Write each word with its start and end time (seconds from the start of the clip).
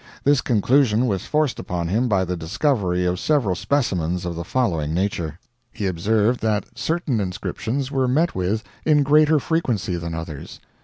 This 0.23 0.41
conclusion 0.41 1.05
was 1.05 1.27
forced 1.27 1.59
upon 1.59 1.87
him 1.87 2.07
by 2.07 2.25
the 2.25 2.35
discovery 2.35 3.05
of 3.05 3.19
several 3.19 3.53
specimens 3.53 4.25
of 4.25 4.33
the 4.35 4.43
following 4.43 4.95
nature: 4.95 5.37
He 5.71 5.85
observed 5.85 6.39
that 6.39 6.65
certain 6.75 7.19
inscriptions 7.19 7.91
were 7.91 8.07
met 8.07 8.33
with 8.33 8.63
in 8.83 9.03
greater 9.03 9.37
frequency 9.39 9.97
than 9.97 10.15
others. 10.15 10.59